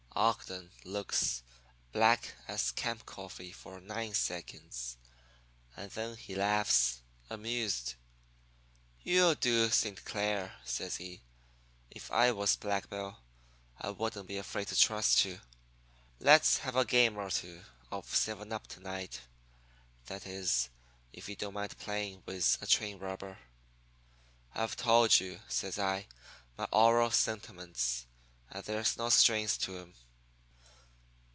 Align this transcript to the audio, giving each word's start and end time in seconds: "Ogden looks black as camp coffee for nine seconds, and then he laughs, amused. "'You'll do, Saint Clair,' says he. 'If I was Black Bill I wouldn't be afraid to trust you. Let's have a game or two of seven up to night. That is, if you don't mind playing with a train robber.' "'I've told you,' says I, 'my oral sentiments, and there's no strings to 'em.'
"Ogden 0.13 0.71
looks 0.83 1.41
black 1.93 2.33
as 2.47 2.71
camp 2.73 3.05
coffee 3.05 3.51
for 3.53 3.79
nine 3.79 4.13
seconds, 4.13 4.97
and 5.75 5.89
then 5.91 6.15
he 6.17 6.35
laughs, 6.35 7.01
amused. 7.29 7.95
"'You'll 8.99 9.33
do, 9.35 9.69
Saint 9.71 10.03
Clair,' 10.03 10.57
says 10.65 10.97
he. 10.97 11.23
'If 11.89 12.11
I 12.11 12.33
was 12.33 12.55
Black 12.57 12.89
Bill 12.89 13.19
I 13.79 13.89
wouldn't 13.89 14.27
be 14.27 14.37
afraid 14.37 14.67
to 14.67 14.75
trust 14.75 15.23
you. 15.25 15.39
Let's 16.19 16.57
have 16.57 16.75
a 16.75 16.85
game 16.85 17.17
or 17.17 17.31
two 17.31 17.63
of 17.89 18.13
seven 18.13 18.51
up 18.51 18.67
to 18.67 18.79
night. 18.81 19.21
That 20.07 20.27
is, 20.27 20.69
if 21.13 21.29
you 21.29 21.35
don't 21.37 21.53
mind 21.55 21.79
playing 21.79 22.21
with 22.27 22.57
a 22.61 22.67
train 22.67 22.99
robber.' 22.99 23.39
"'I've 24.53 24.75
told 24.75 25.19
you,' 25.21 25.39
says 25.47 25.79
I, 25.79 26.07
'my 26.57 26.67
oral 26.71 27.11
sentiments, 27.11 28.05
and 28.53 28.65
there's 28.65 28.97
no 28.97 29.07
strings 29.09 29.57
to 29.57 29.77
'em.' 29.79 29.95